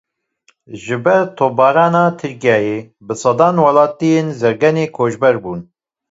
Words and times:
Ji 0.81 0.95
ber 1.05 1.21
topbarana 1.37 2.03
Tirkiyeyê 2.19 2.77
bi 3.05 3.13
sedan 3.23 3.55
welatiyên 3.65 4.27
Zirganê 4.39 4.85
koçber 4.95 5.35
bûn. 5.43 5.59